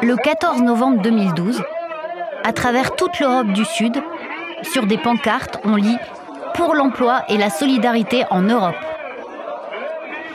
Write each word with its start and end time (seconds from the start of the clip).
Le 0.00 0.16
14 0.16 0.62
novembre 0.62 1.02
2012, 1.02 1.62
à 2.42 2.52
travers 2.52 2.96
toute 2.96 3.20
l'Europe 3.20 3.48
du 3.48 3.64
Sud, 3.64 4.02
sur 4.62 4.86
des 4.86 4.96
pancartes, 4.96 5.60
on 5.64 5.76
lit 5.76 5.98
Pour 6.54 6.74
l'emploi 6.74 7.24
et 7.28 7.36
la 7.36 7.50
solidarité 7.50 8.24
en 8.30 8.42
Europe. 8.42 8.76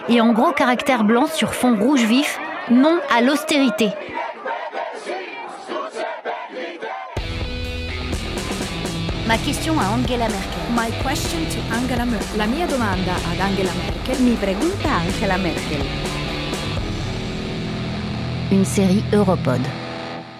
Et 0.08 0.22
en 0.22 0.34
gros 0.34 0.52
caractères 0.52 1.04
blancs 1.04 1.30
sur 1.30 1.54
fond 1.56 1.76
rouge 1.76 2.04
vif, 2.04 2.40
non 2.70 3.00
à 3.16 3.22
l'austérité. 3.22 3.90
Question 9.44 9.78
à 9.78 9.90
Angela 9.90 10.30
Merkel. 10.30 10.64
My 10.72 10.90
question 11.04 11.40
to 11.52 11.76
Angela 11.76 12.06
Merkel. 12.06 12.38
La 12.38 12.48
mia 12.48 12.66
domanda 12.66 13.14
ad 13.14 13.42
Angela 13.42 13.72
Merkel. 13.74 14.24
Mi 14.24 14.36
pregunta 14.36 14.90
Angela 15.06 15.38
Merkel. 15.38 15.82
Une 18.52 18.64
série 18.64 19.04
Europod. 19.12 19.60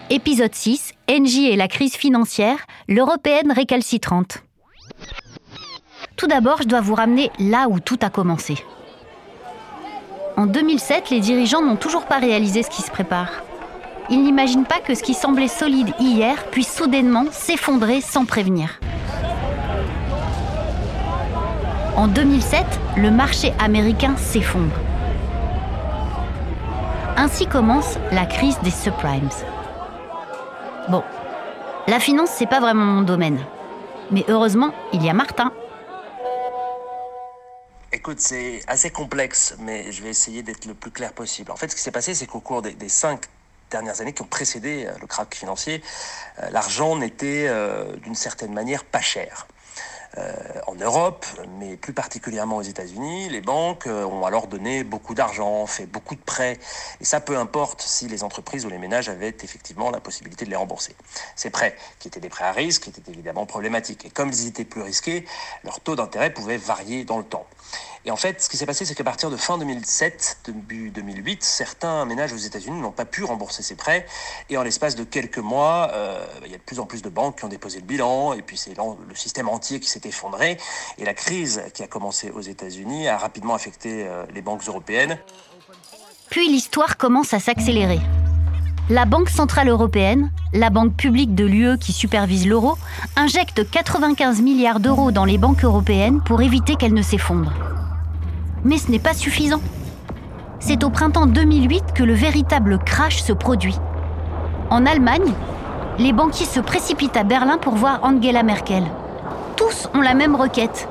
Épisode 0.10 0.56
6, 0.56 0.94
NJ 1.10 1.50
et 1.50 1.56
la 1.58 1.68
crise 1.68 1.96
financière, 1.96 2.60
l'européenne 2.88 3.52
récalcitrante. 3.52 4.44
Tout 6.16 6.28
d'abord, 6.28 6.62
je 6.62 6.68
dois 6.68 6.82
vous 6.82 6.96
ramener 6.96 7.30
là 7.40 7.68
où 7.68 7.80
tout 7.80 8.00
a 8.02 8.10
commencé. 8.10 8.56
En 10.38 10.46
2007, 10.46 11.10
les 11.10 11.20
dirigeants 11.20 11.62
n'ont 11.62 11.76
toujours 11.76 12.06
pas 12.06 12.20
réalisé 12.20 12.64
ce 12.64 12.70
qui 12.70 12.82
se 12.82 12.92
prépare. 12.92 13.44
Ils 14.10 14.22
n'imaginent 14.22 14.66
pas 14.66 14.80
que 14.80 14.96
ce 14.96 15.04
qui 15.04 15.14
semblait 15.14 15.48
solide 15.48 15.94
hier 16.00 16.46
puisse 16.52 16.74
soudainement 16.74 17.26
s'effondrer 17.32 18.02
sans 18.02 18.26
prévenir. 18.26 18.80
En 21.96 22.08
2007, 22.08 22.66
le 22.98 23.12
marché 23.12 23.54
américain 23.60 24.16
s'effondre. 24.18 24.76
Ainsi 27.16 27.48
commence 27.48 27.98
la 28.12 28.26
crise 28.26 28.60
des 28.64 28.72
subprimes. 28.72 29.30
Bon, 30.90 31.04
la 31.88 32.00
finance, 32.00 32.30
c'est 32.34 32.50
pas 32.50 32.60
vraiment 32.60 32.86
mon 32.86 33.02
domaine. 33.04 33.40
Mais 34.12 34.26
heureusement, 34.28 34.74
il 34.92 35.04
y 35.04 35.10
a 35.10 35.14
Martin. 35.14 35.54
Écoute, 37.94 38.20
c'est 38.20 38.62
assez 38.68 38.90
complexe, 38.90 39.56
mais 39.60 39.92
je 39.92 40.04
vais 40.04 40.10
essayer 40.10 40.44
d'être 40.44 40.66
le 40.66 40.74
plus 40.74 40.92
clair 40.92 41.14
possible. 41.14 41.52
En 41.52 41.56
fait, 41.56 41.70
ce 41.70 41.76
qui 41.76 41.82
s'est 41.82 41.92
passé, 41.92 42.14
c'est 42.14 42.26
qu'au 42.26 42.42
cours 42.42 42.62
des 42.62 42.90
cinq 42.90 43.22
dernières 43.74 44.02
années 44.02 44.14
qui 44.14 44.22
ont 44.22 44.28
précédé 44.28 44.86
euh, 44.86 44.94
le 45.02 45.08
krach 45.08 45.34
financier, 45.34 45.82
euh, 46.40 46.50
l'argent 46.52 46.96
n'était 46.96 47.48
euh, 47.48 47.96
d'une 47.98 48.16
certaine 48.16 48.54
manière 48.54 48.86
pas 48.86 49.02
cher. 49.02 49.48
En 50.68 50.76
Europe, 50.76 51.26
mais 51.58 51.76
plus 51.76 51.92
particulièrement 51.92 52.58
aux 52.58 52.62
États-Unis, 52.62 53.30
les 53.30 53.42
banques 53.42 53.88
ont 53.88 54.28
alors 54.28 54.46
donné 54.46 54.84
beaucoup 54.84 55.16
d'argent, 55.16 55.66
fait 55.66 55.88
beaucoup 55.88 56.14
de 56.14 56.22
prêts, 56.22 56.60
et 57.02 57.04
ça 57.04 57.20
peu 57.20 57.36
importe 57.36 57.82
si 57.82 58.08
les 58.08 58.24
entreprises 58.24 58.64
ou 58.64 58.70
les 58.70 58.78
ménages 58.78 59.10
avaient 59.10 59.36
effectivement 59.42 59.90
la 59.90 60.00
possibilité 60.00 60.46
de 60.46 60.52
les 60.52 60.56
rembourser. 60.56 60.96
Ces 61.36 61.50
prêts, 61.50 61.76
qui 61.98 62.10
étaient 62.10 62.20
des 62.20 62.30
prêts 62.30 62.46
à 62.46 62.52
risque, 62.52 62.88
étaient 62.88 63.12
évidemment 63.12 63.48
problématiques, 63.48 64.06
et 64.06 64.12
comme 64.12 64.30
ils 64.30 64.46
étaient 64.46 64.66
plus 64.66 64.84
risqués, 64.84 65.26
leur 65.64 65.80
taux 65.80 65.96
d'intérêt 65.96 66.32
pouvait 66.32 66.58
varier 66.58 67.06
dans 67.06 67.18
le 67.18 67.24
temps. 67.24 67.48
Et 68.06 68.12
en 68.12 68.18
fait, 68.18 68.42
ce 68.42 68.50
qui 68.50 68.58
s'est 68.58 68.66
passé, 68.66 68.84
c'est 68.84 68.96
qu'à 68.96 69.04
partir 69.06 69.30
de 69.30 69.38
fin 69.38 69.58
2007, 69.58 70.40
début 70.46 70.90
2008, 70.90 71.42
certains 71.42 72.04
ménages 72.04 72.34
aux 72.34 72.38
États-Unis 72.38 72.82
n'ont 72.82 72.92
pas 72.92 73.06
pu 73.06 73.24
rembourser 73.24 73.64
ces 73.64 73.76
prêts. 73.76 74.06
Et 74.50 74.58
en 74.58 74.64
l'espace 74.64 74.96
de 74.96 75.06
quelques 75.06 75.38
mois, 75.38 75.90
euh, 75.94 76.26
il 76.46 76.52
y 76.52 76.56
a 76.56 76.58
de 76.58 76.64
plus 76.64 76.82
en 76.82 76.86
plus 76.86 77.02
de 77.02 77.08
banques 77.08 77.38
qui 77.38 77.46
ont 77.46 77.50
déposé 77.50 77.80
le 77.80 77.86
bilan. 77.86 78.34
Et 78.34 78.42
puis 78.42 78.58
c'est 78.58 78.76
le 78.76 79.16
système 79.16 79.48
entier 79.48 79.80
qui 79.80 79.90
s'est 79.90 80.02
effondré. 80.04 80.58
Et 80.98 81.06
la 81.06 81.14
crise 81.14 81.64
qui 81.74 81.82
a 81.82 81.88
commencé 81.88 82.30
aux 82.30 82.42
États-Unis 82.42 83.08
a 83.08 83.18
rapidement 83.18 83.54
affecté 83.54 84.06
euh, 84.06 84.26
les 84.34 84.42
banques 84.42 84.68
européennes. 84.68 85.18
Puis 86.30 86.50
l'histoire 86.50 86.98
commence 86.98 87.34
à 87.34 87.40
s'accélérer. 87.40 88.00
La 88.90 89.06
Banque 89.06 89.30
Centrale 89.30 89.70
Européenne, 89.70 90.30
la 90.52 90.70
banque 90.70 90.98
publique 90.98 91.36
de 91.36 91.46
l'UE 91.46 91.78
qui 91.78 91.94
supervise 91.94 92.46
l'euro, 92.46 92.78
injecte 93.16 93.70
95 93.70 94.42
milliards 94.42 94.82
d'euros 94.82 95.12
dans 95.12 95.24
les 95.24 95.38
banques 95.38 95.64
européennes 95.64 96.22
pour 96.22 96.42
éviter 96.42 96.76
qu'elles 96.76 96.94
ne 96.94 97.02
s'effondrent. 97.02 97.54
Mais 98.66 98.78
ce 98.78 98.90
n'est 98.90 99.00
pas 99.00 99.14
suffisant. 99.14 99.62
C'est 100.60 100.84
au 100.84 100.90
printemps 100.90 101.26
2008 101.26 101.94
que 101.94 102.04
le 102.04 102.14
véritable 102.14 102.80
crash 102.80 103.22
se 103.22 103.34
produit. 103.34 103.78
En 104.70 104.86
Allemagne, 104.86 105.34
les 106.00 106.14
banquiers 106.14 106.46
se 106.46 106.62
précipitent 106.62 107.18
à 107.18 107.24
Berlin 107.24 107.58
pour 107.58 107.76
voir 107.76 108.00
Angela 108.04 108.42
Merkel. 108.42 108.84
Tous 109.58 109.90
ont 109.94 110.02
la 110.02 110.14
même 110.14 110.36
requête. 110.36 110.88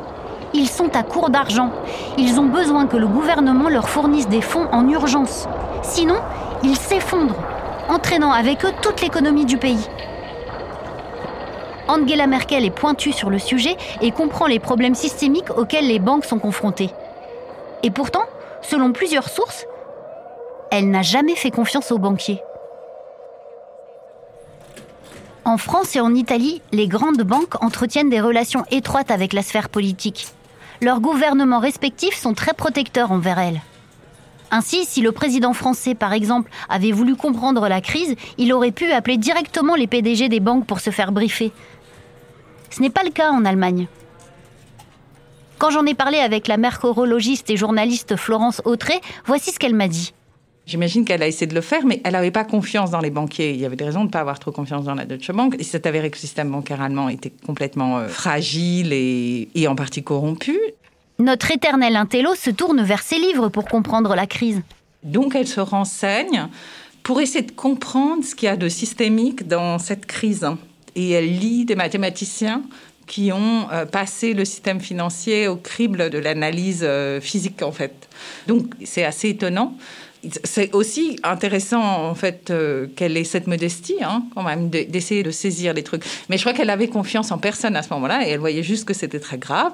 Ils 0.52 0.68
sont 0.68 0.94
à 0.94 1.02
court 1.02 1.30
d'argent. 1.30 1.70
Ils 2.18 2.38
ont 2.38 2.46
besoin 2.46 2.86
que 2.86 2.98
le 2.98 3.06
gouvernement 3.06 3.70
leur 3.70 3.88
fournisse 3.88 4.28
des 4.28 4.42
fonds 4.42 4.68
en 4.70 4.86
urgence. 4.88 5.48
Sinon, 5.82 6.16
ils 6.62 6.76
s'effondrent, 6.76 7.42
entraînant 7.88 8.32
avec 8.32 8.64
eux 8.66 8.72
toute 8.82 9.00
l'économie 9.00 9.46
du 9.46 9.56
pays. 9.56 9.88
Angela 11.88 12.26
Merkel 12.26 12.64
est 12.64 12.70
pointue 12.70 13.12
sur 13.12 13.30
le 13.30 13.38
sujet 13.38 13.76
et 14.02 14.12
comprend 14.12 14.46
les 14.46 14.60
problèmes 14.60 14.94
systémiques 14.94 15.50
auxquels 15.56 15.88
les 15.88 15.98
banques 15.98 16.26
sont 16.26 16.38
confrontées. 16.38 16.90
Et 17.82 17.90
pourtant, 17.90 18.24
selon 18.62 18.92
plusieurs 18.92 19.28
sources, 19.28 19.66
elle 20.70 20.90
n'a 20.90 21.02
jamais 21.02 21.34
fait 21.34 21.50
confiance 21.50 21.92
aux 21.92 21.98
banquiers. 21.98 22.40
En 25.44 25.58
France 25.58 25.96
et 25.96 26.00
en 26.00 26.14
Italie, 26.14 26.62
les 26.70 26.86
grandes 26.86 27.22
banques 27.22 27.62
entretiennent 27.62 28.10
des 28.10 28.20
relations 28.20 28.64
étroites 28.70 29.10
avec 29.10 29.32
la 29.32 29.42
sphère 29.42 29.68
politique. 29.68 30.28
Leurs 30.80 31.00
gouvernements 31.00 31.58
respectifs 31.58 32.16
sont 32.16 32.34
très 32.34 32.54
protecteurs 32.54 33.10
envers 33.10 33.38
elles. 33.38 33.60
Ainsi, 34.52 34.84
si 34.84 35.00
le 35.00 35.12
président 35.12 35.52
français, 35.52 35.94
par 35.94 36.12
exemple, 36.12 36.50
avait 36.68 36.92
voulu 36.92 37.16
comprendre 37.16 37.68
la 37.68 37.80
crise, 37.80 38.14
il 38.38 38.52
aurait 38.52 38.70
pu 38.70 38.92
appeler 38.92 39.16
directement 39.16 39.74
les 39.74 39.86
PDG 39.86 40.28
des 40.28 40.40
banques 40.40 40.66
pour 40.66 40.80
se 40.80 40.90
faire 40.90 41.10
briefer. 41.10 41.52
Ce 42.70 42.80
n'est 42.80 42.90
pas 42.90 43.02
le 43.02 43.10
cas 43.10 43.30
en 43.30 43.44
Allemagne. 43.44 43.88
Quand 45.62 45.70
j'en 45.70 45.86
ai 45.86 45.94
parlé 45.94 46.18
avec 46.18 46.48
la 46.48 46.56
mercurologiste 46.56 47.48
et 47.48 47.56
journaliste 47.56 48.16
Florence 48.16 48.60
Autré, 48.64 48.94
voici 49.26 49.52
ce 49.52 49.60
qu'elle 49.60 49.76
m'a 49.76 49.86
dit. 49.86 50.12
J'imagine 50.66 51.04
qu'elle 51.04 51.22
a 51.22 51.28
essayé 51.28 51.46
de 51.46 51.54
le 51.54 51.60
faire, 51.60 51.86
mais 51.86 52.00
elle 52.02 52.14
n'avait 52.14 52.32
pas 52.32 52.42
confiance 52.42 52.90
dans 52.90 52.98
les 52.98 53.10
banquiers. 53.10 53.52
Il 53.52 53.60
y 53.60 53.64
avait 53.64 53.76
des 53.76 53.84
raisons 53.84 54.00
de 54.00 54.06
ne 54.06 54.10
pas 54.10 54.18
avoir 54.18 54.40
trop 54.40 54.50
confiance 54.50 54.84
dans 54.84 54.96
la 54.96 55.04
Deutsche 55.04 55.30
Bank. 55.30 55.54
Il 55.60 55.64
s'est 55.64 55.86
avéré 55.86 56.10
que 56.10 56.16
le 56.16 56.20
système 56.20 56.50
bancaire 56.50 56.82
allemand 56.82 57.08
était 57.08 57.30
complètement 57.46 57.98
euh, 57.98 58.08
fragile 58.08 58.92
et, 58.92 59.50
et 59.54 59.68
en 59.68 59.76
partie 59.76 60.02
corrompu. 60.02 60.58
Notre 61.20 61.52
éternel 61.52 61.94
intello 61.94 62.34
se 62.34 62.50
tourne 62.50 62.82
vers 62.82 63.04
ses 63.04 63.20
livres 63.20 63.48
pour 63.48 63.66
comprendre 63.66 64.16
la 64.16 64.26
crise. 64.26 64.62
Donc 65.04 65.36
elle 65.36 65.46
se 65.46 65.60
renseigne 65.60 66.48
pour 67.04 67.20
essayer 67.20 67.42
de 67.42 67.52
comprendre 67.52 68.24
ce 68.24 68.34
qu'il 68.34 68.46
y 68.46 68.50
a 68.50 68.56
de 68.56 68.68
systémique 68.68 69.46
dans 69.46 69.78
cette 69.78 70.06
crise. 70.06 70.44
Et 70.96 71.10
elle 71.12 71.38
lit 71.38 71.64
des 71.64 71.76
mathématiciens 71.76 72.62
qui 73.12 73.30
ont 73.30 73.68
euh, 73.70 73.84
passé 73.84 74.32
le 74.32 74.46
système 74.46 74.80
financier 74.80 75.46
au 75.46 75.56
crible 75.56 76.08
de 76.08 76.16
l'analyse 76.16 76.80
euh, 76.82 77.20
physique, 77.20 77.60
en 77.60 77.70
fait. 77.70 78.08
Donc 78.46 78.72
c'est 78.84 79.04
assez 79.04 79.28
étonnant. 79.28 79.76
C'est 80.44 80.74
aussi 80.74 81.18
intéressant, 81.22 81.82
en 81.82 82.14
fait, 82.14 82.48
euh, 82.48 82.86
qu'elle 82.96 83.18
ait 83.18 83.24
cette 83.24 83.46
modestie, 83.46 84.02
hein, 84.02 84.22
quand 84.34 84.42
même, 84.42 84.70
d'essayer 84.70 85.22
de 85.22 85.30
saisir 85.30 85.74
les 85.74 85.82
trucs. 85.82 86.04
Mais 86.30 86.38
je 86.38 86.42
crois 86.42 86.54
qu'elle 86.54 86.70
avait 86.70 86.88
confiance 86.88 87.30
en 87.32 87.36
personne 87.36 87.76
à 87.76 87.82
ce 87.82 87.92
moment-là 87.92 88.26
et 88.26 88.30
elle 88.30 88.40
voyait 88.40 88.62
juste 88.62 88.86
que 88.86 88.94
c'était 88.94 89.20
très 89.20 89.36
grave. 89.36 89.72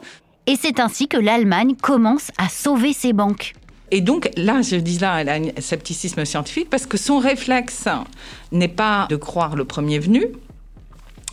Et 0.49 0.57
c'est 0.61 0.81
ainsi 0.81 1.07
que 1.07 1.17
l'Allemagne 1.17 1.77
commence 1.81 2.33
à 2.39 2.49
sauver 2.49 2.93
ses 2.93 3.13
banques. 3.13 3.53
Et 3.93 4.01
donc 4.01 4.31
là, 4.37 4.63
je 4.63 4.75
dis 4.75 4.99
là, 4.99 5.21
elle 5.21 5.29
a 5.29 5.35
un 5.35 5.61
scepticisme 5.61 6.25
scientifique 6.25 6.71
parce 6.71 6.87
que 6.87 6.97
son 6.97 7.19
réflexe 7.19 7.85
n'est 8.51 8.67
pas 8.67 9.07
de 9.09 9.17
croire 9.17 9.55
le 9.55 9.65
premier 9.65 10.01
venu, 10.01 10.27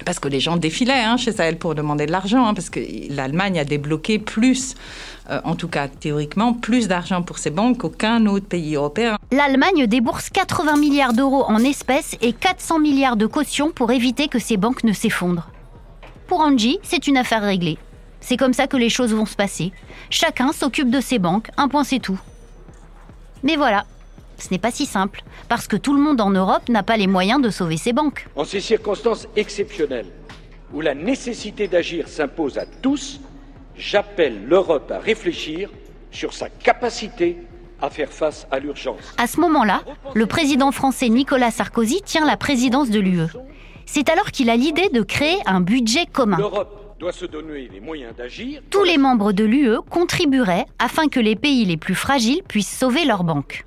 parce 0.03 0.19
que 0.19 0.27
les 0.27 0.39
gens 0.39 0.57
défilaient 0.57 0.93
hein, 0.93 1.17
chez 1.17 1.31
elle 1.37 1.57
pour 1.57 1.73
demander 1.73 2.05
de 2.05 2.11
l'argent, 2.11 2.45
hein, 2.45 2.53
parce 2.53 2.69
que 2.69 2.79
l'Allemagne 3.09 3.59
a 3.59 3.63
débloqué 3.63 4.19
plus, 4.19 4.75
euh, 5.29 5.39
en 5.45 5.55
tout 5.55 5.69
cas 5.69 5.87
théoriquement, 5.87 6.53
plus 6.53 6.87
d'argent 6.87 7.21
pour 7.21 7.37
ses 7.37 7.49
banques 7.49 7.77
qu'aucun 7.79 8.25
autre 8.25 8.47
pays 8.47 8.75
européen. 8.75 9.17
L'Allemagne 9.31 9.87
débourse 9.87 10.29
80 10.29 10.77
milliards 10.77 11.13
d'euros 11.13 11.45
en 11.47 11.59
espèces 11.59 12.17
et 12.21 12.33
400 12.33 12.79
milliards 12.79 13.15
de 13.15 13.25
cautions 13.25 13.71
pour 13.71 13.91
éviter 13.91 14.27
que 14.27 14.39
ses 14.39 14.57
banques 14.57 14.83
ne 14.83 14.93
s'effondrent. 14.93 15.49
Pour 16.27 16.41
Angie, 16.41 16.79
c'est 16.83 17.07
une 17.07 17.17
affaire 17.17 17.43
réglée. 17.43 17.77
C'est 18.19 18.37
comme 18.37 18.53
ça 18.53 18.67
que 18.67 18.77
les 18.77 18.89
choses 18.89 19.13
vont 19.13 19.27
se 19.27 19.35
passer. 19.35 19.71
Chacun 20.09 20.51
s'occupe 20.51 20.89
de 20.89 20.99
ses 20.99 21.19
banques, 21.19 21.49
un 21.57 21.67
point 21.67 21.83
c'est 21.83 21.99
tout. 21.99 22.19
Mais 23.43 23.55
voilà, 23.55 23.85
ce 24.37 24.49
n'est 24.51 24.59
pas 24.59 24.71
si 24.71 24.85
simple, 24.85 25.23
parce 25.49 25.67
que 25.67 25.75
tout 25.75 25.93
le 25.95 26.01
monde 26.01 26.21
en 26.21 26.29
Europe 26.29 26.69
n'a 26.69 26.83
pas 26.83 26.97
les 26.97 27.07
moyens 27.07 27.41
de 27.41 27.49
sauver 27.49 27.77
ses 27.77 27.93
banques. 27.93 28.27
En 28.35 28.45
ces 28.45 28.59
circonstances 28.59 29.27
exceptionnelles, 29.35 30.11
où 30.73 30.81
la 30.81 30.95
nécessité 30.95 31.67
d'agir 31.67 32.07
s'impose 32.07 32.57
à 32.57 32.65
tous, 32.65 33.21
j'appelle 33.77 34.47
l'Europe 34.47 34.91
à 34.91 34.99
réfléchir 34.99 35.69
sur 36.11 36.33
sa 36.33 36.49
capacité 36.49 37.37
à 37.81 37.89
faire 37.89 38.11
face 38.11 38.47
à 38.51 38.59
l'urgence. 38.59 39.15
À 39.17 39.27
ce 39.27 39.39
moment-là, 39.41 39.83
le 40.13 40.25
président 40.25 40.71
français 40.71 41.09
Nicolas 41.09 41.51
Sarkozy 41.51 42.01
tient 42.03 42.25
la 42.25 42.37
présidence 42.37 42.89
de 42.89 42.99
l'UE. 42.99 43.27
C'est 43.85 44.09
alors 44.09 44.31
qu'il 44.31 44.49
a 44.49 44.55
l'idée 44.55 44.89
de 44.89 45.01
créer 45.01 45.37
un 45.45 45.61
budget 45.61 46.05
commun. 46.05 46.37
L'Europe 46.37 46.97
doit 46.99 47.11
se 47.11 47.25
donner 47.25 47.69
les 47.71 47.79
moyens 47.81 48.15
d'agir. 48.15 48.61
Tous 48.69 48.83
les 48.83 48.97
membres 48.97 49.33
de 49.33 49.43
l'UE 49.43 49.81
contribueraient 49.89 50.65
afin 50.79 51.07
que 51.07 51.19
les 51.19 51.35
pays 51.35 51.65
les 51.65 51.77
plus 51.77 51.95
fragiles 51.95 52.41
puissent 52.47 52.77
sauver 52.77 53.05
leurs 53.05 53.23
banques. 53.23 53.65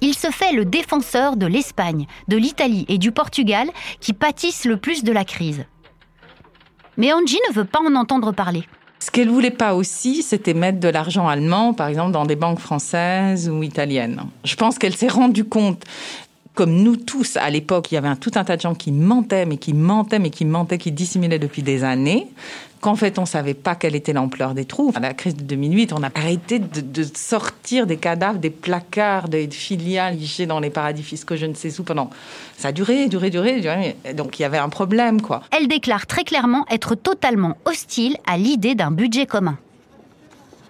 Il 0.00 0.14
se 0.14 0.30
fait 0.30 0.52
le 0.52 0.64
défenseur 0.64 1.36
de 1.36 1.46
l'Espagne, 1.46 2.06
de 2.28 2.36
l'Italie 2.36 2.84
et 2.88 2.98
du 2.98 3.12
Portugal 3.12 3.68
qui 4.00 4.12
pâtissent 4.12 4.64
le 4.64 4.76
plus 4.76 5.04
de 5.04 5.12
la 5.12 5.24
crise. 5.24 5.64
Mais 6.96 7.12
Angie 7.12 7.38
ne 7.48 7.54
veut 7.54 7.64
pas 7.64 7.80
en 7.80 7.94
entendre 7.94 8.32
parler. 8.32 8.64
Ce 8.98 9.10
qu'elle 9.10 9.28
voulait 9.28 9.50
pas 9.50 9.74
aussi, 9.74 10.22
c'était 10.22 10.54
mettre 10.54 10.80
de 10.80 10.88
l'argent 10.88 11.28
allemand, 11.28 11.74
par 11.74 11.88
exemple, 11.88 12.12
dans 12.12 12.24
des 12.24 12.34
banques 12.34 12.58
françaises 12.58 13.48
ou 13.48 13.62
italiennes. 13.62 14.22
Je 14.44 14.56
pense 14.56 14.78
qu'elle 14.78 14.96
s'est 14.96 15.08
rendue 15.08 15.44
compte 15.44 15.84
comme 16.56 16.72
nous 16.72 16.96
tous 16.96 17.36
à 17.36 17.50
l'époque, 17.50 17.92
il 17.92 17.96
y 17.96 17.98
avait 17.98 18.08
un, 18.08 18.16
tout 18.16 18.32
un 18.34 18.42
tas 18.42 18.56
de 18.56 18.62
gens 18.62 18.74
qui 18.74 18.90
mentaient, 18.90 19.44
mais 19.44 19.58
qui 19.58 19.74
mentaient, 19.74 20.18
mais 20.18 20.30
qui 20.30 20.46
mentaient, 20.46 20.78
qui 20.78 20.90
dissimulaient 20.90 21.38
depuis 21.38 21.62
des 21.62 21.84
années, 21.84 22.28
qu'en 22.80 22.96
fait 22.96 23.18
on 23.18 23.22
ne 23.22 23.26
savait 23.26 23.52
pas 23.52 23.74
quelle 23.74 23.94
était 23.94 24.14
l'ampleur 24.14 24.54
des 24.54 24.64
trous. 24.64 24.90
À 24.94 25.00
la 25.00 25.12
crise 25.12 25.36
de 25.36 25.42
2008, 25.42 25.92
on 25.92 26.02
a 26.02 26.08
arrêté 26.14 26.58
de, 26.58 27.04
sortir 27.14 27.86
des 27.86 27.98
cadavres, 27.98 28.38
des 28.38 28.48
placards, 28.48 29.28
des 29.28 29.50
filiales 29.50 30.16
lichées 30.16 30.46
dans 30.46 30.58
les 30.58 30.70
paradis 30.70 31.02
fiscaux, 31.02 31.36
je 31.36 31.44
ne 31.44 31.54
sais 31.54 31.78
où, 31.78 31.84
pendant... 31.84 32.08
Ça 32.56 32.68
a 32.68 32.72
duré, 32.72 33.06
duré, 33.08 33.28
duré, 33.28 33.60
duré. 33.60 33.94
Donc 34.14 34.38
il 34.38 34.42
y 34.42 34.44
avait 34.46 34.56
un 34.56 34.70
problème, 34.70 35.20
quoi. 35.20 35.42
Elle 35.50 35.68
déclare 35.68 36.06
très 36.06 36.24
clairement 36.24 36.64
être 36.70 36.94
totalement 36.94 37.58
hostile 37.66 38.16
à 38.26 38.38
l'idée 38.38 38.74
d'un 38.74 38.90
budget 38.90 39.26
commun. 39.26 39.58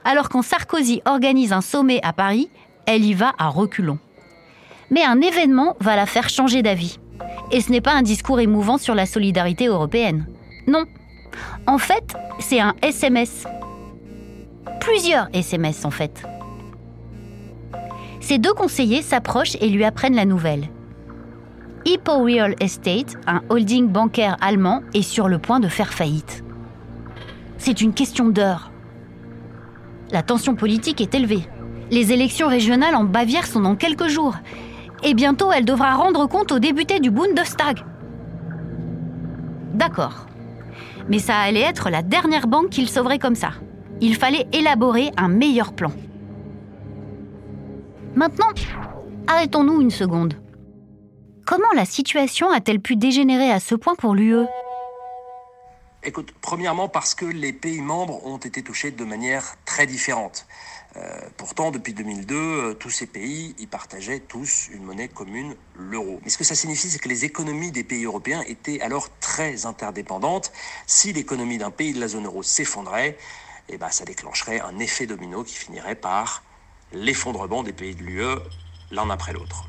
Alors 0.04 0.30
quand 0.30 0.42
Sarkozy 0.42 1.00
organise 1.04 1.52
un 1.52 1.60
sommet 1.60 2.00
à 2.02 2.12
Paris, 2.12 2.48
elle 2.86 3.04
y 3.04 3.14
va 3.14 3.34
à 3.38 3.48
reculons 3.48 4.00
mais 4.90 5.04
un 5.04 5.20
événement 5.20 5.76
va 5.80 5.96
la 5.96 6.06
faire 6.06 6.28
changer 6.28 6.62
d'avis. 6.62 6.98
Et 7.50 7.60
ce 7.60 7.70
n'est 7.70 7.80
pas 7.80 7.94
un 7.94 8.02
discours 8.02 8.40
émouvant 8.40 8.78
sur 8.78 8.94
la 8.94 9.06
solidarité 9.06 9.66
européenne. 9.66 10.26
Non. 10.66 10.84
En 11.66 11.78
fait, 11.78 12.14
c'est 12.38 12.60
un 12.60 12.74
SMS. 12.82 13.46
Plusieurs 14.80 15.28
SMS 15.32 15.84
en 15.84 15.90
fait. 15.90 16.22
Ces 18.20 18.38
deux 18.38 18.52
conseillers 18.52 19.02
s'approchent 19.02 19.56
et 19.60 19.68
lui 19.68 19.84
apprennent 19.84 20.16
la 20.16 20.24
nouvelle. 20.24 20.68
Hippo 21.84 22.24
Real 22.24 22.56
Estate, 22.60 23.14
un 23.28 23.42
holding 23.48 23.88
bancaire 23.88 24.36
allemand, 24.40 24.82
est 24.94 25.02
sur 25.02 25.28
le 25.28 25.38
point 25.38 25.60
de 25.60 25.68
faire 25.68 25.92
faillite. 25.92 26.42
C'est 27.58 27.80
une 27.80 27.94
question 27.94 28.28
d'heure. 28.28 28.72
La 30.10 30.22
tension 30.22 30.56
politique 30.56 31.00
est 31.00 31.14
élevée. 31.14 31.48
Les 31.90 32.12
élections 32.12 32.48
régionales 32.48 32.96
en 32.96 33.04
Bavière 33.04 33.46
sont 33.46 33.60
dans 33.60 33.76
quelques 33.76 34.08
jours 34.08 34.34
et 35.02 35.14
bientôt 35.14 35.52
elle 35.52 35.64
devra 35.64 35.94
rendre 35.94 36.26
compte 36.26 36.52
aux 36.52 36.58
députés 36.58 37.00
du 37.00 37.10
Bundestag. 37.10 37.84
D'accord. 39.74 40.26
Mais 41.08 41.18
ça 41.18 41.36
allait 41.38 41.60
être 41.60 41.90
la 41.90 42.02
dernière 42.02 42.46
banque 42.46 42.70
qu'il 42.70 42.88
sauverait 42.88 43.18
comme 43.18 43.34
ça. 43.34 43.50
Il 44.00 44.16
fallait 44.16 44.46
élaborer 44.52 45.10
un 45.16 45.28
meilleur 45.28 45.72
plan. 45.72 45.92
Maintenant, 48.14 48.48
arrêtons-nous 49.26 49.80
une 49.80 49.90
seconde. 49.90 50.34
Comment 51.46 51.72
la 51.74 51.84
situation 51.84 52.50
a-t-elle 52.50 52.80
pu 52.80 52.96
dégénérer 52.96 53.50
à 53.50 53.60
ce 53.60 53.74
point 53.74 53.94
pour 53.94 54.14
l'UE 54.14 54.46
Écoute, 56.02 56.32
premièrement 56.40 56.88
parce 56.88 57.14
que 57.14 57.24
les 57.24 57.52
pays 57.52 57.80
membres 57.80 58.24
ont 58.26 58.38
été 58.38 58.62
touchés 58.62 58.90
de 58.90 59.04
manière 59.04 59.56
très 59.64 59.86
différente. 59.86 60.46
Euh, 60.96 61.20
pourtant, 61.36 61.70
depuis 61.70 61.92
2002, 61.92 62.34
euh, 62.34 62.74
tous 62.74 62.90
ces 62.90 63.06
pays 63.06 63.54
y 63.58 63.66
partageaient 63.66 64.20
tous 64.20 64.68
une 64.72 64.82
monnaie 64.82 65.08
commune, 65.08 65.54
l'euro. 65.74 66.20
Mais 66.24 66.30
ce 66.30 66.38
que 66.38 66.44
ça 66.44 66.54
signifie, 66.54 66.88
c'est 66.88 66.98
que 66.98 67.08
les 67.08 67.24
économies 67.24 67.70
des 67.70 67.84
pays 67.84 68.04
européens 68.04 68.42
étaient 68.46 68.80
alors 68.80 69.10
très 69.20 69.66
interdépendantes. 69.66 70.52
Si 70.86 71.12
l'économie 71.12 71.58
d'un 71.58 71.70
pays 71.70 71.92
de 71.92 72.00
la 72.00 72.08
zone 72.08 72.24
euro 72.24 72.42
s'effondrait, 72.42 73.18
eh 73.68 73.76
ben, 73.76 73.90
ça 73.90 74.04
déclencherait 74.04 74.60
un 74.60 74.78
effet 74.78 75.06
domino 75.06 75.44
qui 75.44 75.54
finirait 75.54 75.96
par 75.96 76.42
l'effondrement 76.92 77.62
des 77.62 77.72
pays 77.72 77.94
de 77.94 78.02
l'UE 78.02 78.38
l'un 78.90 79.10
après 79.10 79.32
l'autre. 79.34 79.68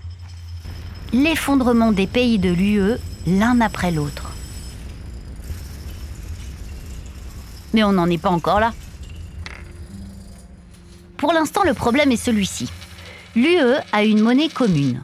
L'effondrement 1.12 1.92
des 1.92 2.08
pays 2.08 2.40
de 2.40 2.52
l'UE 2.52 2.98
l'un 3.26 3.60
après 3.60 3.92
l'autre. 3.92 4.32
Mais 7.74 7.84
on 7.84 7.92
n'en 7.92 8.10
est 8.10 8.18
pas 8.18 8.30
encore 8.30 8.62
là. 8.62 8.74
Pour 11.18 11.34
l'instant, 11.34 11.64
le 11.66 11.74
problème 11.74 12.12
est 12.12 12.16
celui-ci. 12.16 12.70
L'UE 13.36 13.78
a 13.92 14.04
une 14.04 14.22
monnaie 14.22 14.50
commune. 14.50 15.04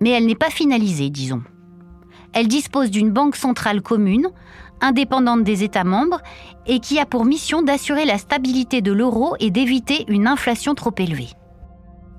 Mais 0.00 0.10
elle 0.10 0.26
n'est 0.26 0.34
pas 0.34 0.50
finalisée, 0.50 1.10
disons. 1.10 1.42
Elle 2.32 2.48
dispose 2.48 2.90
d'une 2.90 3.10
banque 3.10 3.36
centrale 3.36 3.82
commune, 3.82 4.30
indépendante 4.80 5.44
des 5.44 5.64
États 5.64 5.84
membres, 5.84 6.20
et 6.66 6.80
qui 6.80 6.98
a 6.98 7.06
pour 7.06 7.24
mission 7.24 7.62
d'assurer 7.62 8.04
la 8.04 8.18
stabilité 8.18 8.80
de 8.80 8.92
l'euro 8.92 9.34
et 9.40 9.50
d'éviter 9.50 10.04
une 10.08 10.26
inflation 10.26 10.74
trop 10.74 10.94
élevée. 10.96 11.30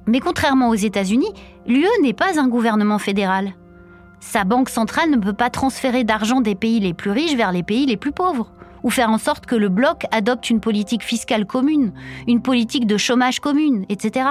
Mais 0.05 0.19
contrairement 0.19 0.69
aux 0.69 0.75
États-Unis, 0.75 1.33
l'UE 1.67 1.87
n'est 2.01 2.13
pas 2.13 2.39
un 2.39 2.47
gouvernement 2.47 2.99
fédéral. 2.99 3.53
Sa 4.19 4.43
banque 4.43 4.69
centrale 4.69 5.09
ne 5.09 5.17
peut 5.17 5.33
pas 5.33 5.49
transférer 5.49 6.03
d'argent 6.03 6.41
des 6.41 6.55
pays 6.55 6.79
les 6.79 6.93
plus 6.93 7.11
riches 7.11 7.35
vers 7.35 7.51
les 7.51 7.63
pays 7.63 7.85
les 7.85 7.97
plus 7.97 8.11
pauvres 8.11 8.51
ou 8.83 8.89
faire 8.89 9.09
en 9.09 9.17
sorte 9.17 9.45
que 9.45 9.55
le 9.55 9.69
bloc 9.69 10.03
adopte 10.11 10.49
une 10.49 10.59
politique 10.59 11.03
fiscale 11.03 11.45
commune, 11.45 11.91
une 12.27 12.41
politique 12.41 12.87
de 12.87 12.97
chômage 12.97 13.39
commune, 13.39 13.85
etc. 13.89 14.29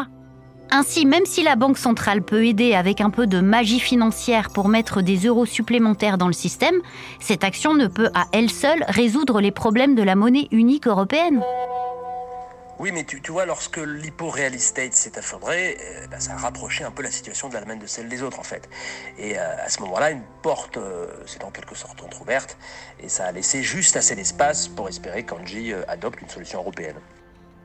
Ainsi, 0.71 1.07
même 1.07 1.25
si 1.25 1.43
la 1.43 1.57
Banque 1.57 1.79
centrale 1.79 2.23
peut 2.23 2.45
aider 2.45 2.75
avec 2.75 3.01
un 3.01 3.09
peu 3.09 3.27
de 3.27 3.41
magie 3.41 3.81
financière 3.81 4.51
pour 4.51 4.69
mettre 4.69 5.01
des 5.01 5.17
euros 5.27 5.47
supplémentaires 5.47 6.19
dans 6.19 6.27
le 6.27 6.35
système, 6.35 6.77
cette 7.21 7.43
action 7.43 7.73
ne 7.73 7.87
peut 7.87 8.11
à 8.15 8.27
elle 8.33 8.51
seule 8.51 8.85
résoudre 8.89 9.41
les 9.41 9.51
problèmes 9.51 9.95
de 9.95 10.03
la 10.03 10.15
monnaie 10.15 10.49
unique 10.51 10.87
européenne. 10.87 11.43
Oui, 12.79 12.93
mais 12.93 13.03
tu, 13.03 13.33
vois, 13.33 13.45
lorsque 13.45 13.79
l'hypo 13.79 14.31
real 14.31 14.55
estate 14.55 14.93
s'est 14.93 15.13
effondré, 15.17 15.77
euh, 15.81 16.07
bah, 16.07 16.21
ça 16.21 16.35
a 16.35 16.37
rapproché 16.37 16.85
un 16.85 16.93
peu 16.93 17.03
la 17.03 17.11
situation 17.11 17.49
de 17.49 17.55
l'Allemagne 17.55 17.81
de 17.81 17.87
celle 17.87 18.09
des 18.09 18.23
autres, 18.23 18.39
en 18.39 18.45
fait. 18.45 18.69
Et 19.19 19.37
euh, 19.37 19.65
à 19.65 19.69
ce 19.69 19.81
moment-là, 19.81 20.13
une 20.13 20.23
porte 20.43 20.77
euh, 20.77 21.09
s'est 21.27 21.43
en 21.43 21.51
quelque 21.51 21.75
sorte 21.75 22.01
entrouverte, 22.05 22.57
et 23.01 23.09
ça 23.09 23.27
a 23.27 23.33
laissé 23.33 23.65
juste 23.65 23.97
assez 23.97 24.15
d'espace 24.15 24.69
pour 24.69 24.89
espérer 24.89 25.25
qu'Angie 25.25 25.73
adopte 25.89 26.23
une 26.23 26.29
solution 26.29 26.61
européenne. 26.61 26.97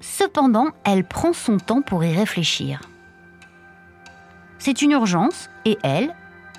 Cependant, 0.02 0.72
elle 0.84 1.04
prend 1.04 1.32
son 1.32 1.58
temps 1.58 1.84
pour 1.84 2.04
y 2.04 2.16
réfléchir. 2.16 2.82
C'est 4.58 4.82
une 4.82 4.92
urgence 4.92 5.50
et 5.66 5.78
elle, 5.84 6.16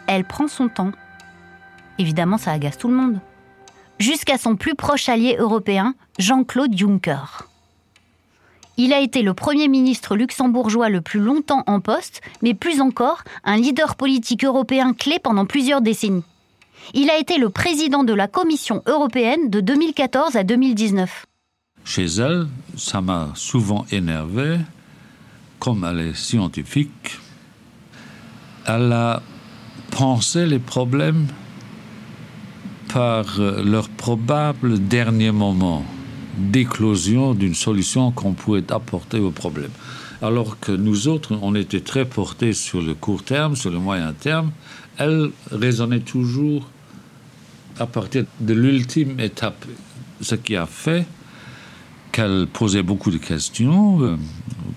elle 0.07 0.25
prend 0.25 0.47
son 0.47 0.69
temps. 0.69 0.93
Évidemment, 1.99 2.39
ça 2.39 2.53
agace 2.53 2.79
tout 2.79 2.89
le 2.89 2.95
monde. 2.95 3.21
Jusqu'à 3.99 4.39
son 4.39 4.57
plus 4.57 4.75
proche 4.75 5.09
allié 5.09 5.37
européen, 5.39 5.95
Jean-Claude 6.19 6.77
Juncker. 6.77 7.49
Il 8.77 8.93
a 8.93 9.01
été 9.01 9.23
le 9.23 9.35
Premier 9.35 9.69
ministre 9.69 10.17
luxembourgeois 10.17 10.89
le 10.89 11.01
plus 11.01 11.21
longtemps 11.21 11.63
en 11.67 11.81
poste, 11.81 12.21
mais 12.43 12.55
plus 12.55 12.81
encore, 12.81 13.23
un 13.45 13.57
leader 13.57 13.95
politique 13.95 14.45
européen 14.45 14.93
clé 14.95 15.19
pendant 15.23 15.47
plusieurs 15.47 15.81
décennies. 15.81 16.25
Il 16.93 17.09
a 17.09 17.19
été 17.19 17.39
le 17.39 17.51
président 17.51 18.03
de 18.03 18.13
la 18.13 18.27
Commission 18.27 18.83
européenne 18.87 19.49
de 19.49 19.61
2014 19.61 20.37
à 20.37 20.43
2019. 20.43 21.27
Chez 21.85 22.07
elle, 22.07 22.49
ça 22.77 23.01
m'a 23.01 23.31
souvent 23.35 23.87
énervé, 23.93 24.59
comme 25.61 25.85
elle 25.85 26.09
est 26.09 26.17
scientifique, 26.17 27.19
elle 28.67 28.93
a 28.93 29.23
pensé 29.91 30.47
les 30.47 30.59
problèmes 30.59 31.27
par 32.93 33.39
leur 33.39 33.89
probable 33.89 34.79
dernier 34.79 35.31
moment 35.31 35.85
d'éclosion 36.37 37.35
d'une 37.35 37.55
solution 37.55 38.11
qu'on 38.11 38.33
pouvait 38.33 38.73
apporter 38.73 39.19
au 39.19 39.31
problème. 39.31 39.71
Alors 40.23 40.59
que 40.59 40.73
nous 40.73 41.09
autres, 41.09 41.37
on 41.43 41.55
était 41.55 41.81
très 41.81 42.05
portés 42.05 42.53
sur 42.53 42.81
le 42.81 42.95
court 42.95 43.23
terme, 43.23 43.57
sur 43.57 43.71
le 43.71 43.79
moyen 43.79 44.13
terme, 44.13 44.53
elle 44.97 45.31
raisonnait 45.51 46.01
toujours 46.01 46.69
à 47.79 47.87
partir 47.87 48.25
de 48.41 48.55
l'ultime 48.55 49.19
étape, 49.19 49.65
ce 50.21 50.35
qui 50.35 50.57
a 50.57 50.67
fait 50.67 51.07
qu'elle 52.13 52.47
posait 52.47 52.85
beaucoup 52.85 53.11
de 53.11 53.19
questions, 53.19 54.01
euh, 54.01 54.17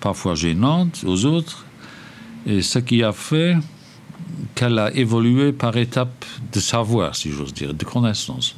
parfois 0.02 0.34
gênantes 0.34 1.04
aux 1.06 1.26
autres, 1.26 1.66
et 2.48 2.64
ce 2.64 2.80
qui 2.80 3.04
a 3.04 3.12
fait 3.12 3.56
qu'elle 4.56 4.80
a 4.80 4.92
évolué 4.96 5.52
par 5.52 5.78
étapes 5.78 6.26
de 6.52 6.60
savoir, 6.60 7.16
si 7.16 7.32
j'ose 7.32 7.54
dire, 7.54 7.74
de 7.74 7.86
connaissance. 7.86 8.56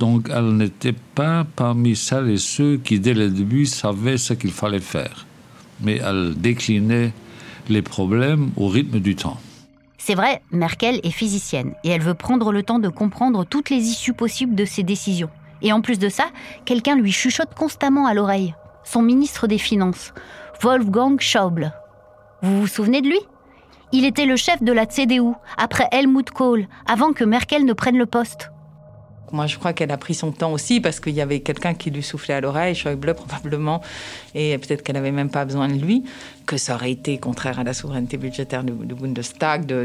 Donc 0.00 0.30
elle 0.34 0.56
n'était 0.56 0.94
pas 1.14 1.46
parmi 1.54 1.94
celles 1.94 2.30
et 2.30 2.38
ceux 2.38 2.78
qui, 2.78 2.98
dès 2.98 3.12
le 3.12 3.28
début, 3.28 3.66
savaient 3.66 4.16
ce 4.16 4.32
qu'il 4.32 4.50
fallait 4.50 4.80
faire. 4.80 5.26
Mais 5.82 5.98
elle 5.98 6.34
déclinait 6.36 7.12
les 7.68 7.82
problèmes 7.82 8.50
au 8.56 8.68
rythme 8.68 8.98
du 8.98 9.14
temps. 9.14 9.38
C'est 9.98 10.14
vrai, 10.14 10.40
Merkel 10.52 11.00
est 11.02 11.10
physicienne 11.10 11.74
et 11.84 11.90
elle 11.90 12.00
veut 12.00 12.14
prendre 12.14 12.50
le 12.50 12.62
temps 12.62 12.78
de 12.78 12.88
comprendre 12.88 13.44
toutes 13.44 13.68
les 13.68 13.82
issues 13.82 14.14
possibles 14.14 14.54
de 14.54 14.64
ses 14.64 14.82
décisions. 14.82 15.28
Et 15.60 15.70
en 15.70 15.82
plus 15.82 15.98
de 15.98 16.08
ça, 16.08 16.24
quelqu'un 16.64 16.96
lui 16.96 17.12
chuchote 17.12 17.54
constamment 17.54 18.06
à 18.06 18.14
l'oreille. 18.14 18.54
Son 18.84 19.02
ministre 19.02 19.46
des 19.46 19.58
Finances, 19.58 20.14
Wolfgang 20.62 21.20
Schauble. 21.20 21.74
Vous 22.42 22.62
vous 22.62 22.66
souvenez 22.66 23.02
de 23.02 23.08
lui? 23.08 23.20
Il 23.92 24.06
était 24.06 24.24
le 24.24 24.36
chef 24.36 24.62
de 24.62 24.72
la 24.72 24.86
CDU, 24.86 25.34
après 25.58 25.88
Helmut 25.92 26.30
Kohl, 26.30 26.68
avant 26.86 27.12
que 27.12 27.24
Merkel 27.24 27.66
ne 27.66 27.74
prenne 27.74 27.98
le 27.98 28.06
poste. 28.06 28.50
Moi, 29.32 29.46
je 29.46 29.58
crois 29.58 29.72
qu'elle 29.72 29.90
a 29.90 29.96
pris 29.96 30.14
son 30.14 30.32
temps 30.32 30.52
aussi 30.52 30.80
parce 30.80 31.00
qu'il 31.00 31.14
y 31.14 31.20
avait 31.20 31.40
quelqu'un 31.40 31.74
qui 31.74 31.90
lui 31.90 32.02
soufflait 32.02 32.34
à 32.34 32.40
l'oreille, 32.40 32.74
Schäuble 32.74 33.14
probablement, 33.26 33.80
et 34.34 34.58
peut-être 34.58 34.82
qu'elle 34.82 34.96
n'avait 34.96 35.12
même 35.12 35.30
pas 35.30 35.44
besoin 35.44 35.68
de 35.68 35.74
lui, 35.74 36.04
que 36.46 36.56
ça 36.56 36.74
aurait 36.74 36.90
été 36.90 37.18
contraire 37.18 37.60
à 37.60 37.64
la 37.64 37.74
souveraineté 37.74 38.16
budgétaire 38.16 38.64
du, 38.64 38.72
Bundestag 38.72 39.66
de, 39.66 39.84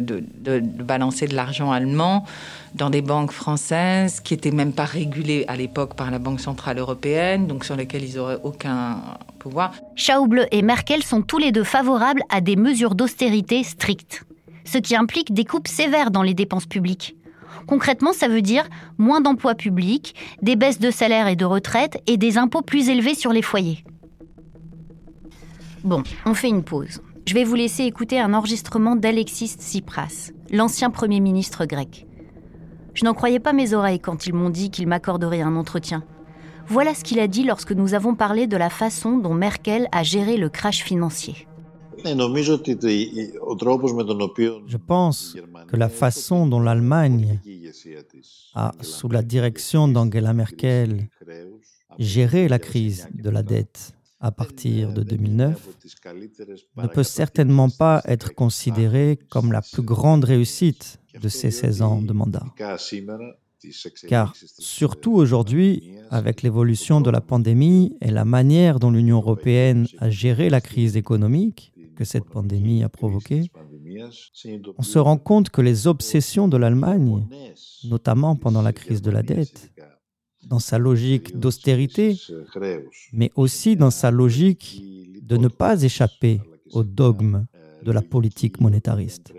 balancer 0.60 1.28
de 1.28 1.36
l'argent 1.36 1.72
allemand 1.72 2.26
dans 2.74 2.90
des 2.90 3.02
banques 3.02 3.32
françaises 3.32 4.20
qui 4.20 4.34
n'étaient 4.34 4.52
même 4.52 4.74
pas 4.74 4.86
régulées 4.86 5.46
à 5.48 5.56
l'époque 5.56 5.96
par 5.96 6.12
la 6.12 6.20
Banque 6.20 6.40
Centrale 6.40 6.80
Européenne, 6.80 7.48
donc 7.48 7.66
sur 7.66 7.76
lesquelles 7.76 8.04
ils 8.04 8.16
n'auraient 8.16 8.40
aucun 8.44 8.98
pouvoir. 9.40 9.74
Schäuble 9.96 10.48
et 10.52 10.62
Merkel 10.62 11.04
sont 11.04 11.22
tous 11.22 11.38
les 11.38 11.52
deux 11.52 11.64
favorables 11.64 12.24
à 12.30 12.42
des 12.42 12.56
mesures 12.56 12.96
d'austérité 12.96 13.64
strictes, 13.64 14.24
ce 14.66 14.80
qui 14.80 14.96
implique 14.96 15.34
des 15.34 15.46
coupes 15.46 15.68
sévères 15.68 16.12
dans 16.12 16.24
les 16.24 16.34
dépenses 16.34 16.66
publiques. 16.66 17.16
Concrètement, 17.68 18.14
ça 18.14 18.28
veut 18.28 18.42
dire 18.42 18.68
moins 18.98 19.22
d'emplois 19.22 19.56
publics, 19.56 20.16
des 20.42 20.56
baisses 20.56 20.80
de 20.80 20.92
salaire 20.92 21.28
et 21.28 21.36
de 21.36 21.46
retraite 21.46 22.02
et 22.08 22.18
des 22.18 22.38
impôts 22.38 22.62
plus 22.62 22.90
élevés 22.90 23.16
sur 23.16 23.32
les 23.32 23.42
foyers. 23.42 23.84
Bon, 25.84 26.04
on 26.26 26.34
fait 26.34 26.50
une 26.50 26.64
pause. 26.64 27.02
Je 27.28 27.34
vais 27.34 27.44
vous 27.44 27.56
laisser 27.56 27.84
écouter 27.84 28.20
un 28.20 28.34
enregistrement 28.34 28.96
d'Alexis 28.96 29.56
Tsipras, 29.60 30.32
l'ancien 30.52 30.90
Premier 30.90 31.20
ministre 31.20 31.66
grec. 31.66 32.06
Je 32.94 33.04
n'en 33.04 33.14
croyais 33.14 33.40
pas 33.40 33.54
mes 33.54 33.74
oreilles 33.74 34.00
quand 34.00 34.26
ils 34.26 34.34
m'ont 34.34 34.50
dit 34.50 34.72
qu'ils 34.72 34.88
m'accorderaient 34.88 35.42
un 35.42 35.56
entretien. 35.56 36.04
Voilà 36.68 36.96
ce 36.96 37.04
qu'il 37.04 37.20
a 37.20 37.28
dit 37.28 37.44
lorsque 37.44 37.72
nous 37.72 37.94
avons 37.94 38.16
parlé 38.16 38.48
de 38.48 38.58
la 38.58 38.70
façon 38.70 39.18
dont 39.18 39.34
Merkel 39.34 39.88
a 39.92 40.02
géré 40.02 40.38
le 40.38 40.50
crash 40.50 40.84
financier. 40.84 41.48
Je 44.68 44.78
pense 44.78 45.36
que 45.68 45.76
la 45.76 45.90
façon 45.90 46.48
dont 46.48 46.60
l'Allemagne 46.60 47.40
a, 48.54 48.72
sous 48.82 49.10
la 49.10 49.22
direction 49.22 49.88
d'Angela 49.88 50.34
Merkel, 50.34 51.10
géré 51.98 52.48
la 52.48 52.60
crise 52.60 53.08
de 53.14 53.30
la 53.30 53.44
dette 53.44 53.94
à 54.20 54.32
partir 54.32 54.94
de 54.94 55.04
2009 55.04 55.68
ne 56.78 56.88
peut 56.88 57.04
certainement 57.04 57.70
pas 57.70 58.02
être 58.06 58.34
considérée 58.34 59.20
comme 59.30 59.52
la 59.52 59.62
plus 59.62 59.84
grande 59.84 60.26
réussite 60.26 61.00
de 61.22 61.30
ces 61.30 61.52
16 61.52 61.82
ans 61.82 62.02
de 62.02 62.14
mandat. 62.14 62.46
Car 64.08 64.34
surtout 64.60 65.14
aujourd'hui, 65.14 65.96
avec 66.10 66.42
l'évolution 66.44 67.02
de 67.02 67.10
la 67.10 67.22
pandémie 67.22 67.96
et 68.02 68.12
la 68.12 68.26
manière 68.26 68.80
dont 68.80 68.92
l'Union 68.92 69.18
européenne 69.18 69.88
a 70.00 70.10
géré 70.10 70.50
la 70.50 70.62
crise 70.62 70.98
économique, 70.98 71.74
que 71.96 72.04
cette 72.04 72.26
pandémie 72.26 72.84
a 72.84 72.90
provoqué, 72.90 73.50
on 74.78 74.84
se 74.84 75.00
rend 75.00 75.18
compte 75.18 75.50
que 75.50 75.62
les 75.62 75.88
obsessions 75.88 76.48
de 76.48 76.58
l'Allemagne, 76.58 77.28
notamment 77.86 78.36
pendant 78.36 78.62
la 78.62 78.74
crise 78.74 79.02
de 79.02 79.12
la 79.12 79.24
dette, 79.24 79.72
dans 80.48 80.60
sa 80.60 80.78
logique 80.78 81.38
d'austérité, 81.38 82.18
mais 83.14 83.32
aussi 83.36 83.76
dans 83.76 83.92
sa 83.92 84.12
logique 84.12 84.82
de 85.22 85.38
ne 85.38 85.48
pas 85.48 85.82
échapper 85.82 86.42
au 86.72 86.84
dogme 86.84 87.48
de 87.84 87.92
la 87.92 88.02
politique 88.02 88.60
monétariste. 88.60 89.34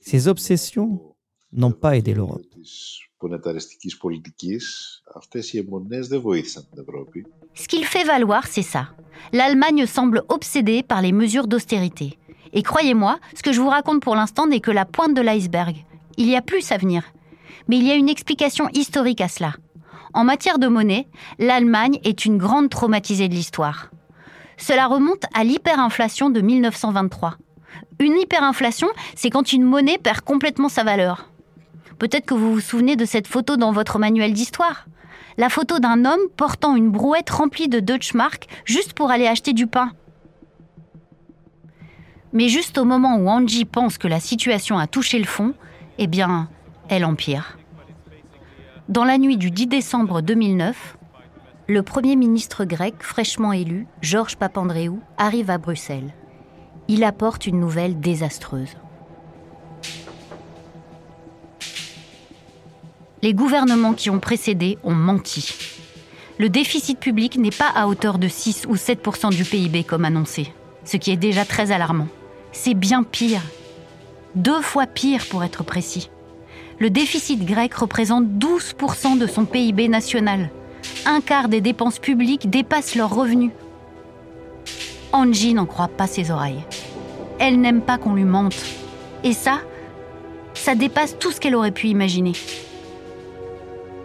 Ces 0.00 0.28
obsessions 0.28 1.14
n'ont 1.52 1.72
pas 1.72 1.96
aidé 1.96 2.14
l'Europe. 2.14 2.42
Ce 7.54 7.68
qu'il 7.68 7.84
fait 7.84 8.04
valoir, 8.04 8.46
c'est 8.46 8.62
ça. 8.62 8.88
L'Allemagne 9.32 9.86
semble 9.86 10.22
obsédée 10.28 10.82
par 10.82 11.02
les 11.02 11.12
mesures 11.12 11.46
d'austérité. 11.46 12.18
Et 12.52 12.62
croyez-moi, 12.62 13.18
ce 13.34 13.42
que 13.42 13.52
je 13.52 13.60
vous 13.60 13.68
raconte 13.68 14.02
pour 14.02 14.14
l'instant 14.14 14.46
n'est 14.46 14.60
que 14.60 14.70
la 14.70 14.84
pointe 14.84 15.14
de 15.14 15.22
l'iceberg. 15.22 15.76
Il 16.16 16.28
y 16.28 16.36
a 16.36 16.42
plus 16.42 16.70
à 16.72 16.76
venir. 16.76 17.02
Mais 17.68 17.76
il 17.76 17.86
y 17.86 17.90
a 17.90 17.94
une 17.94 18.08
explication 18.08 18.68
historique 18.72 19.20
à 19.20 19.28
cela. 19.28 19.54
En 20.14 20.24
matière 20.24 20.58
de 20.58 20.68
monnaie, 20.68 21.06
l'Allemagne 21.38 21.98
est 22.04 22.24
une 22.26 22.36
grande 22.36 22.68
traumatisée 22.68 23.28
de 23.28 23.34
l'histoire. 23.34 23.90
Cela 24.58 24.86
remonte 24.86 25.24
à 25.34 25.44
l'hyperinflation 25.44 26.28
de 26.28 26.40
1923. 26.40 27.36
Une 27.98 28.18
hyperinflation, 28.18 28.88
c'est 29.14 29.30
quand 29.30 29.52
une 29.52 29.64
monnaie 29.64 29.98
perd 29.98 30.20
complètement 30.20 30.68
sa 30.68 30.84
valeur. 30.84 31.30
Peut-être 31.98 32.26
que 32.26 32.34
vous 32.34 32.52
vous 32.52 32.60
souvenez 32.60 32.96
de 32.96 33.04
cette 33.04 33.26
photo 33.26 33.56
dans 33.56 33.72
votre 33.72 33.98
manuel 33.98 34.32
d'histoire. 34.32 34.86
La 35.38 35.48
photo 35.48 35.78
d'un 35.78 36.04
homme 36.04 36.20
portant 36.36 36.76
une 36.76 36.90
brouette 36.90 37.30
remplie 37.30 37.68
de 37.68 37.80
Deutschmark 37.80 38.46
juste 38.64 38.92
pour 38.92 39.10
aller 39.10 39.26
acheter 39.26 39.52
du 39.52 39.66
pain. 39.66 39.92
Mais 42.32 42.48
juste 42.48 42.78
au 42.78 42.84
moment 42.84 43.16
où 43.16 43.28
Angie 43.28 43.64
pense 43.64 43.98
que 43.98 44.08
la 44.08 44.20
situation 44.20 44.78
a 44.78 44.86
touché 44.86 45.18
le 45.18 45.24
fond, 45.24 45.54
eh 45.98 46.06
bien, 46.06 46.48
elle 46.88 47.04
empire. 47.04 47.58
Dans 48.88 49.04
la 49.04 49.18
nuit 49.18 49.36
du 49.36 49.50
10 49.50 49.66
décembre 49.66 50.22
2009, 50.22 50.96
le 51.68 51.82
Premier 51.82 52.16
ministre 52.16 52.64
grec 52.64 52.96
fraîchement 53.00 53.52
élu, 53.52 53.86
Georges 54.00 54.36
Papandréou, 54.36 55.00
arrive 55.16 55.50
à 55.50 55.58
Bruxelles. 55.58 56.12
Il 56.88 57.04
apporte 57.04 57.46
une 57.46 57.60
nouvelle 57.60 58.00
désastreuse. 58.00 58.76
Les 63.22 63.34
gouvernements 63.34 63.94
qui 63.94 64.10
ont 64.10 64.18
précédé 64.18 64.78
ont 64.82 64.94
menti. 64.94 65.54
Le 66.38 66.48
déficit 66.48 66.98
public 66.98 67.38
n'est 67.38 67.50
pas 67.50 67.68
à 67.68 67.86
hauteur 67.86 68.18
de 68.18 68.26
6 68.26 68.66
ou 68.68 68.74
7% 68.74 69.30
du 69.30 69.44
PIB 69.44 69.84
comme 69.84 70.04
annoncé, 70.04 70.52
ce 70.84 70.96
qui 70.96 71.12
est 71.12 71.16
déjà 71.16 71.44
très 71.44 71.70
alarmant. 71.70 72.08
C'est 72.50 72.74
bien 72.74 73.04
pire. 73.04 73.42
Deux 74.34 74.60
fois 74.60 74.86
pire 74.86 75.26
pour 75.30 75.44
être 75.44 75.62
précis. 75.62 76.10
Le 76.80 76.90
déficit 76.90 77.44
grec 77.44 77.72
représente 77.74 78.24
12% 78.24 79.18
de 79.18 79.28
son 79.28 79.44
PIB 79.44 79.86
national. 79.86 80.50
Un 81.06 81.20
quart 81.20 81.48
des 81.48 81.60
dépenses 81.60 82.00
publiques 82.00 82.50
dépassent 82.50 82.96
leurs 82.96 83.14
revenus. 83.14 83.52
Angie 85.12 85.54
n'en 85.54 85.66
croit 85.66 85.88
pas 85.88 86.08
ses 86.08 86.32
oreilles. 86.32 86.64
Elle 87.38 87.60
n'aime 87.60 87.82
pas 87.82 87.98
qu'on 87.98 88.14
lui 88.14 88.24
mente. 88.24 88.56
Et 89.22 89.32
ça, 89.32 89.60
ça 90.54 90.74
dépasse 90.74 91.16
tout 91.20 91.30
ce 91.30 91.38
qu'elle 91.38 91.54
aurait 91.54 91.70
pu 91.70 91.86
imaginer 91.86 92.32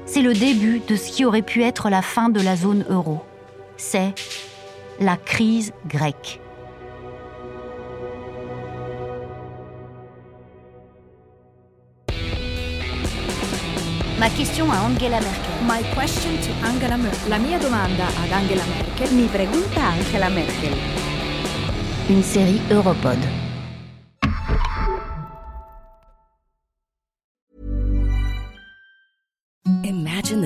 c'est 0.08 0.22
le 0.22 0.34
début 0.34 0.82
de 0.88 0.96
ce 0.96 1.12
qui 1.12 1.26
aurait 1.26 1.42
pu 1.42 1.64
être 1.64 1.90
la 1.90 2.02
fin 2.02 2.30
de 2.30 2.42
la 2.42 2.56
zone 2.56 2.86
euro. 2.90 3.22
C'est 3.76 4.16
la 5.00 5.18
crise 5.18 5.74
grecque. 5.88 6.40
Ma 14.18 14.30
question 14.30 14.72
à 14.72 14.88
Angela 14.88 15.20
Merkel. 15.20 15.44
La 17.30 17.38
mia 17.38 17.60
domanda 17.60 18.08
ad 18.08 18.34
Angela 18.34 18.64
Merkel. 18.66 19.16
Mi 19.16 19.28
pregunta 19.28 19.82
Angela 20.00 20.30
Merkel. 20.30 20.74
Une 22.10 22.24
série 22.24 22.62
Europod. 22.72 23.20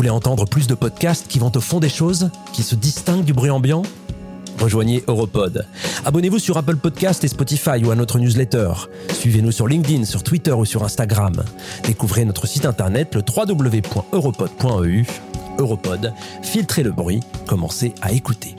Voulez 0.00 0.08
entendre 0.08 0.46
plus 0.46 0.66
de 0.66 0.74
podcasts 0.74 1.28
qui 1.28 1.38
vont 1.38 1.52
au 1.54 1.60
fond 1.60 1.78
des 1.78 1.90
choses, 1.90 2.30
qui 2.54 2.62
se 2.62 2.74
distinguent 2.74 3.22
du 3.22 3.34
bruit 3.34 3.50
ambiant 3.50 3.82
Rejoignez 4.58 5.04
Europod. 5.06 5.66
Abonnez-vous 6.06 6.38
sur 6.38 6.56
Apple 6.56 6.76
Podcast 6.76 7.22
et 7.22 7.28
Spotify 7.28 7.84
ou 7.84 7.90
à 7.90 7.94
notre 7.94 8.18
newsletter. 8.18 8.72
Suivez-nous 9.12 9.52
sur 9.52 9.68
LinkedIn, 9.68 10.06
sur 10.06 10.22
Twitter 10.22 10.52
ou 10.52 10.64
sur 10.64 10.84
Instagram. 10.84 11.42
Découvrez 11.84 12.24
notre 12.24 12.46
site 12.46 12.64
internet 12.64 13.14
le 13.14 13.22
www.europod.eu. 13.22 15.04
Europod, 15.58 16.14
filtrez 16.42 16.82
le 16.82 16.92
bruit, 16.92 17.20
commencez 17.46 17.92
à 18.00 18.12
écouter. 18.12 18.56